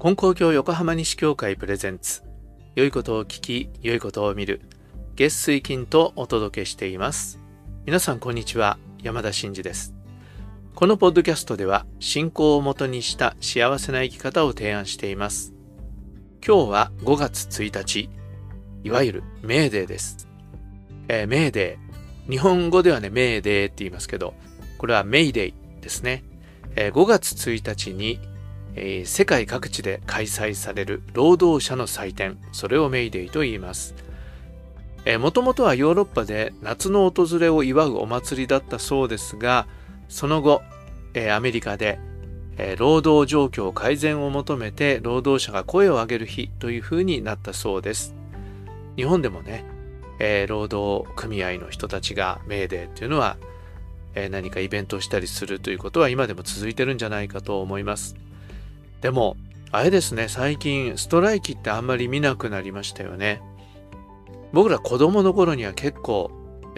[0.00, 2.22] 金光教横浜西教会プレゼンツ。
[2.76, 4.60] 良いことを聞き良いことを見る。
[5.16, 7.40] 月水金とお届けしています。
[7.84, 8.78] 皆さんこんにちは。
[9.02, 9.94] 山田真嗣です。
[10.76, 15.52] このポッドキャストでは信仰をもとにした幸せな生き方を提案しています。
[16.46, 18.08] 今日は5月1日
[18.84, 20.28] いわゆるメーデーです、
[21.08, 22.30] えー、メーデー。
[22.30, 24.34] 日本語ではねメーデーって言いますけど
[24.78, 26.22] これはメイデイですね、
[26.76, 28.20] えー、5月1日に
[28.80, 33.94] え、世界各地で開催される労働者の祭典それをメイデイと言います。
[35.20, 39.66] もともとはヨーロッパで夏の訪れを祝うお祭りだったそうですが
[40.08, 40.62] その後、
[41.14, 41.98] え、アメリカで、
[42.56, 48.14] え、労働状況改善を求めて労働者が声を上げる日というふうになったそうです。
[48.96, 49.64] 日本でもね、
[50.18, 53.36] え、労働組合の人たちがメーデーっていうのは、
[54.14, 58.16] え何かイベントをしたりするということは今でも続いてるんじゃないかと思います。
[59.00, 59.36] でも、
[59.70, 63.42] あれですね、最近ストライキってあんまり見なくなりましたよね。
[64.52, 66.30] 僕ら子供の頃には結構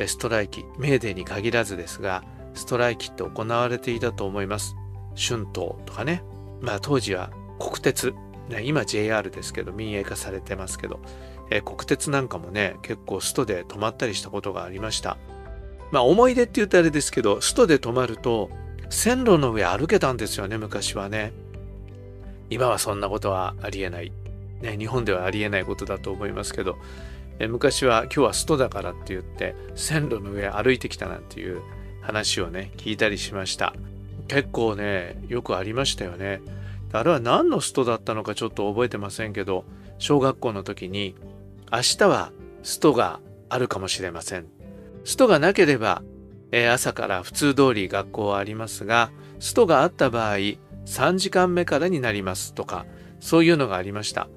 [0.07, 4.77] ストライキ、メーデーに限らずですが、ストライキって行われていたと思います。
[5.17, 6.23] 春闘とかね。
[6.61, 8.15] まあ当時は国鉄、
[8.49, 11.01] ね、今 JR ですけど民営化されてますけど、
[11.51, 15.17] え国鉄なんかもね、結構ストで止まったりしたことがありました。
[15.91, 18.51] まあ思い出って言うとあれですけど、ストで止まると
[18.89, 21.33] 線路の上歩けたんですよね、昔はね。
[22.51, 24.13] 今はそんなことはありえない。
[24.61, 26.77] ね、日本ではありえないことだと思いますけど、
[27.49, 31.63] 昔は今日はストだからって言って線路の上歩いてきたなんていう
[32.03, 33.75] 話をね、聞いたりしました。
[34.29, 36.43] 結構ね、よくありましたよね。
[36.93, 39.65] あれは何のストだったのかちょっと覚えてませんけど、
[39.99, 41.15] 小学校の時に
[41.73, 44.47] 明日はストがあるかもしれません。
[45.05, 46.03] ストがなければ、
[46.53, 50.37] え朝から普通通り学校はありますが、ストがあった場合、
[50.87, 52.87] 3時間目からになりますとか、
[53.21, 54.29] そういうのがありました。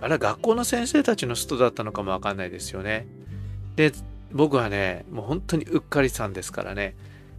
[0.00, 3.06] あれは学校の先生たちのストだったのかもわかんないですよね。
[3.76, 3.92] で、
[4.32, 6.96] 僕はね、もう本当にうっかりさんですからね、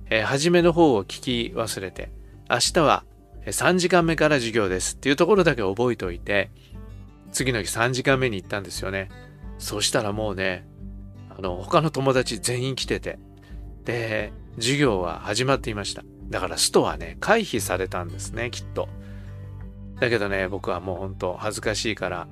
[0.09, 2.11] えー、初めの方を聞き忘れて、
[2.49, 3.03] 明日は
[3.45, 6.51] 3時間目から授業ですっていうところだけ覚えておいて、
[7.31, 9.09] 次の日3時間目に行ったんですよね。
[9.57, 10.67] そしたらもうね、
[11.29, 13.17] あの、他の友達全員来てて、
[13.85, 16.03] で、授業は始まっていました。
[16.31, 18.87] だからストはね、回避されたんですね、きっと。
[19.99, 22.27] だけどね、僕はもうほんと恥ずかしいから、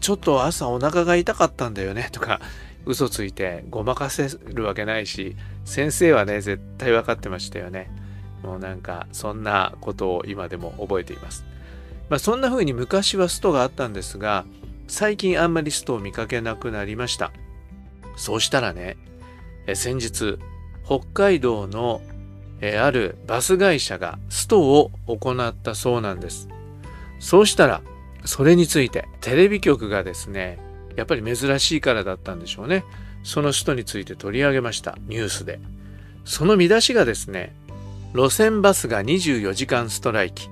[0.00, 2.40] ちょっと朝お腹が痛かったんだよね、とか、
[2.86, 7.90] 嘘ついてごまかせるわけないし、先生はね、絶対分かってましたよね。
[8.42, 11.44] もうなんか、そんなことを今でも覚えています。
[12.08, 14.46] まあ、そんな風に昔はストがあったんですが、
[14.88, 17.32] 最近あんまりストを見かけなくなりました。
[18.16, 18.96] そうしたらね、
[19.74, 20.38] 先日、
[20.84, 22.02] 北海道の
[22.78, 26.48] あるバス会社がストを行ったそうなんです。
[27.18, 27.82] そうしたら、
[28.24, 30.58] それについてテレビ局がですね、
[30.96, 32.84] やっぱり珍しいからだったんでしょうね。
[33.22, 35.60] そのストについて取り上げました、ニュースで。
[36.24, 37.54] その見出しがですね、
[38.14, 40.48] 路線バスが24時間ストライキ。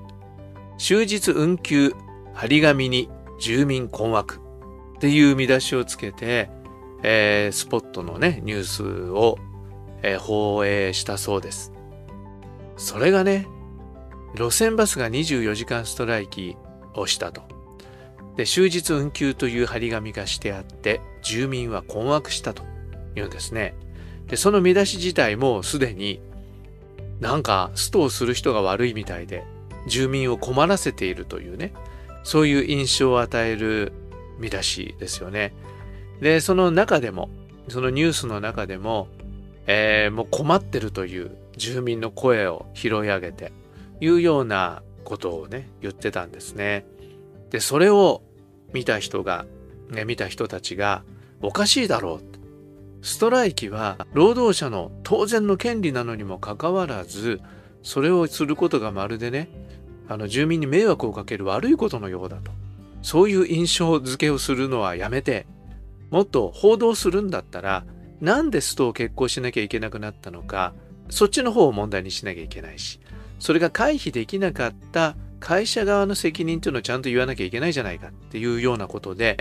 [0.79, 1.93] 終日運休、
[2.35, 3.09] 張り紙に
[3.41, 4.41] 住民困惑。
[4.97, 6.49] っていう見出しをつけて、
[7.03, 9.39] えー、スポットのね、ニュースを、
[10.03, 11.73] えー、放映したそうです。
[12.77, 13.47] それがね、
[14.35, 16.57] 路線バスが24時間ストライキ
[16.95, 17.43] をしたと。
[18.37, 22.63] で、終日運休という張り紙がしてあって、住民は困惑したと
[23.15, 23.75] いうんですね。
[24.29, 26.21] で、その見出し自体もすでに
[27.21, 29.45] なんかストをする人が悪いみたいで、
[29.87, 31.73] 住民を困らせているというね、
[32.25, 33.93] そういう印象を与える
[34.39, 35.55] 見出しですよね。
[36.21, 37.29] で、その中でも、
[37.69, 39.09] そのニュースの中でも、
[39.67, 43.53] えー、もう困ってるという住民の声を拾い上げて
[44.01, 46.85] いうようなことをね言ってたんですね。
[47.51, 48.23] でそれを
[48.73, 49.47] 見た人が、
[49.89, 51.05] ね、見た人たちが
[51.41, 57.41] おかしいだろうストライキは労働者の当然の権利なのにもかかわらず
[57.83, 59.49] それをすることがまるでね
[60.09, 62.51] あの住民に迷惑をかける悪いことのようだと
[63.03, 65.47] そういう印象付けをするのはやめて
[66.11, 67.85] もっと報道するんだったら
[68.21, 70.73] なんでストを決行しなきゃいけなくなったのか
[71.13, 72.99] そっちの方を問題にしなきゃいけないし、
[73.39, 79.37] それが回避できなかった会社側の責任というのをちゃんと言わなきゃいけないじゃないかっていうようなことで、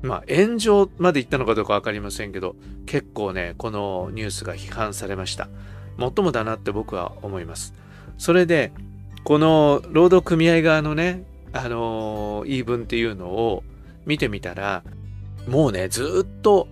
[0.00, 2.54] まあ炎上まで言ったのかどうか分かりませんけど、
[2.86, 5.48] 結構ね、このニュースが批判されました。
[5.96, 7.74] もっともだなって僕は思います。
[8.16, 8.70] それで、
[9.24, 13.64] この労働組合側のね、あの言い分っていうのを
[14.06, 14.84] 見てみたら、
[15.48, 16.68] もうね、ずっと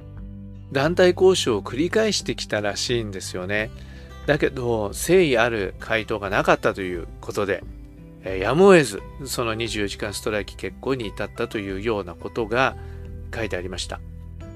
[0.70, 3.70] 団体交渉を繰り返してきたらしいんですよね。
[4.26, 7.62] だけど誠意ある回答がなかったということで、
[8.24, 12.76] えやむを得ずその24時間ストライキ決行に至ったというようなことが
[13.34, 14.00] 書いてありました。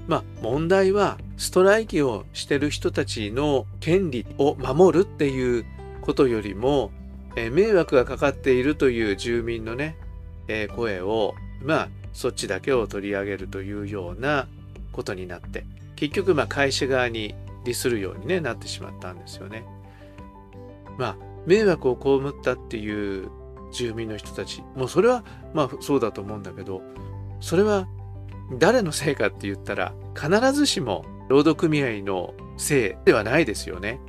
[0.08, 5.64] まあ問題はストライキをしてる人たちの権利を守るっていう
[6.00, 6.90] ことよりも、
[7.36, 9.96] え、迷惑がかかっているという住民のね、
[10.48, 14.48] え、声をまあそっちだけを取り上げるというような
[14.90, 15.64] ことになって
[15.94, 17.34] 結局まあ会社側に
[17.64, 19.64] 利するように、ね、なってしまったんですよね。
[20.98, 21.16] まあ
[21.46, 23.30] 迷惑を被ったっていう
[23.72, 25.24] 住民の人たちもうそれは
[25.54, 26.82] まあそうだと思うんだけど
[27.40, 27.88] それは
[28.58, 34.00] 誰のせいかって言ったら必ずしも労働組合のせいではないですよね。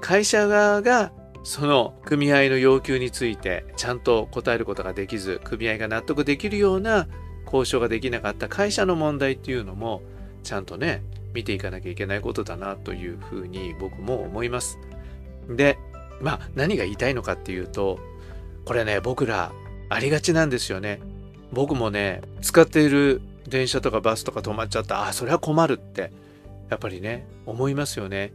[0.00, 1.12] 会社側が
[1.42, 7.08] その組合の要求についてちゃんと答えることができず組合が納得できるような
[7.46, 10.02] 交渉ができなかった会社の問題っていうのも
[10.42, 11.02] ちゃんとね
[11.34, 14.78] 見ていかなきゃいけないことだなというふうに僕も思います。
[15.48, 15.78] で
[16.20, 17.98] まあ何が言いたいのかっていうと
[18.64, 19.52] これね僕ら
[19.88, 21.00] ありがちなんですよね。
[21.52, 26.12] 僕もね使っている電車とかバスとか止まっちゃったあそれは困るって
[26.68, 28.32] やっぱりね思いますよね。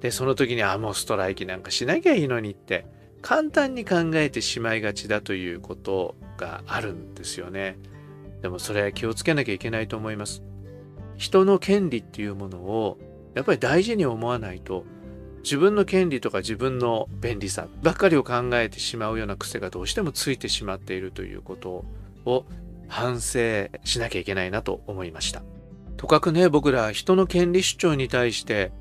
[0.00, 2.86] でその時にあもうストライキなんかしなきゃいいのにって
[3.22, 7.78] 簡単に考えてしまいがちだということがあるんですよね。
[8.42, 10.42] でもそれは気をつけなきゃいけないと思います。
[11.16, 12.98] 人の権利っていうものを
[13.34, 14.84] やっぱり大事に思わないと
[15.42, 21.84] 自分の権利とか自分の便利さばっかりを考えてしまうような癖がどうしてもついてしまっているということ
[22.24, 22.44] を
[22.88, 25.42] 反省しなきゃいけないなと思いました。
[25.96, 28.72] とかくね僕ら人の権利主張に対して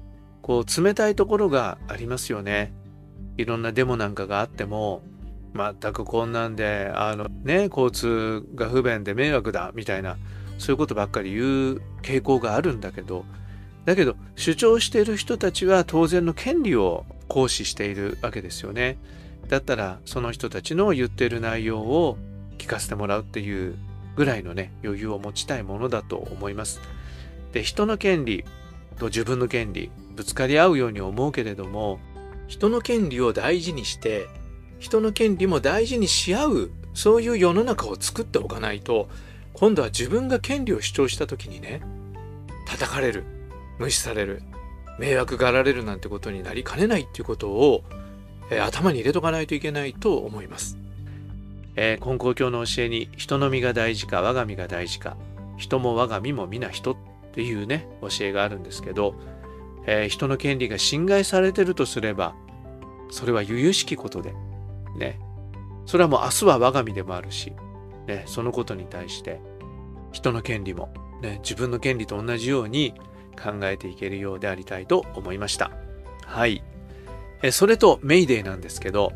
[0.42, 2.74] こう冷たいところがありますよね。
[3.38, 5.02] いろんなデモなんかがあっても
[5.56, 10.18] 全くこんなんであのね交通が不便で迷惑だみたいな
[10.58, 13.26] そういうことばっかり言う傾向があるんだけど
[13.86, 18.98] だけど主張している人たちは当然の権利を行使しているわけですよね。
[19.48, 22.18] だったらその人たちの言っている内容を
[22.58, 23.76] 聞かせてもらうっていう
[24.16, 26.82] ぐらいのね余裕を持ちたいものだと思います。
[27.52, 28.44] で人の権利
[28.98, 32.00] と自分の権利ぶつかり合うように思うけれども
[32.48, 34.28] 人の権利を大事にして
[34.80, 39.10] 人の権利も大事にし合うそういう世の中を作っておかないと
[39.56, 41.82] 今度は自分が権利を主張した時にね
[42.68, 43.24] 叩かれる
[43.80, 44.44] 無視される
[45.00, 47.84] 迷惑がられるなんてことになりかねないっていうことを、
[48.50, 50.78] えー、頭に入れとかないといけないと思います。
[51.76, 55.18] えー、根高教の教えに人の身が大事か我が身が大事か
[55.58, 56.96] 人も我が身も皆人っ
[57.34, 59.16] ていうね教えがあるんですけど
[59.88, 62.36] えー、人の権利が侵害されてるとすれば、
[63.12, 64.34] それは由々しきことで、
[64.98, 65.20] ね。
[65.86, 67.54] それはもう明日は我が身でもあるし、
[68.08, 69.42] ね、そのことに対して、
[70.12, 72.94] 人の権利も、ね、自分の権利と同じように
[73.42, 75.72] 考えていけるようでありたいと思いました。
[76.26, 76.64] はい。
[77.42, 79.12] えそれとメイデーなんですけど、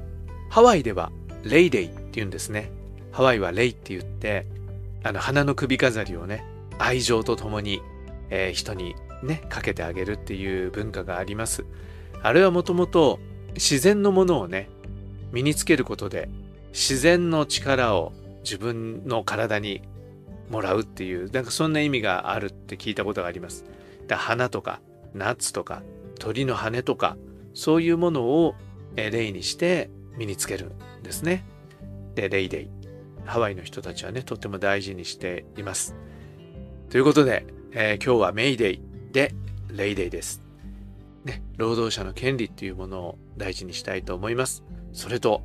[0.50, 1.12] ハワイでは
[1.44, 2.72] レイデイって言うんですね。
[3.12, 4.46] ハワイはレイって言って、
[5.04, 6.44] あの花の首飾りをね、
[6.78, 7.82] 愛情とともに、
[8.30, 11.66] えー、人にね、かけてあげるっていう文化があります。
[12.22, 13.20] あれはもともと
[13.54, 14.70] 自然のものをね、
[15.32, 16.30] 身につけることで
[16.72, 18.12] 自然の力を
[18.44, 19.82] 自分の体に
[20.50, 23.66] もらうっていう、なんかそんな意味があるって聞いたことがあります。
[24.08, 24.82] だ花とか
[25.14, 25.84] ナッツとか
[26.20, 27.18] 鳥の羽とか
[27.54, 28.56] そういうものを
[28.96, 31.46] 例にして身につけるんですね。
[32.16, 32.70] で、レイデイ。
[33.26, 35.96] ハワイの人たちはね、とっても大事にしています。
[36.90, 39.34] ということで、えー、今日はメイデイで、
[39.70, 40.42] レイデイです。
[41.24, 44.64] ね、労働者の権利っていうものを大事にしたいと思います。
[44.94, 45.44] それと、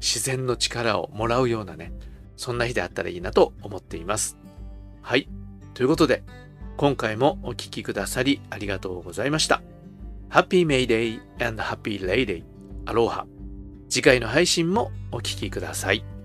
[0.00, 1.92] 自然の力をもらうようなね、
[2.38, 4.38] そんな日であったらいいなと思っています。
[5.02, 5.28] はい。
[5.74, 6.22] ということで、
[6.78, 9.60] 今回もお聴きくださりありがとうございました。
[10.30, 12.44] Happy Mayday and Happy Lay Day.
[12.86, 13.26] アローハ。
[13.90, 16.17] 次回の配信もお聴きください。